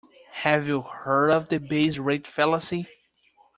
Have 0.41 0.67
you 0.67 0.81
heard 0.81 1.29
of 1.29 1.49
the 1.49 1.59
base 1.59 1.99
rate 1.99 2.25
fallacy? 2.25 2.87